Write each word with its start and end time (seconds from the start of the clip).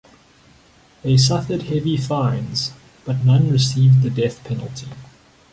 They 1.03 1.15
suffered 1.17 1.61
heavy 1.61 1.95
fines, 1.95 2.73
but 3.05 3.23
none 3.23 3.51
received 3.51 4.01
the 4.01 4.09
death 4.09 4.43
penalty. 4.43 4.87